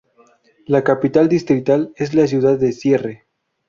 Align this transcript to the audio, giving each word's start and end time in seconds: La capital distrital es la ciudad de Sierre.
La 0.65 0.83
capital 0.83 1.29
distrital 1.29 1.93
es 1.95 2.15
la 2.15 2.25
ciudad 2.25 2.57
de 2.57 2.71
Sierre. 2.71 3.27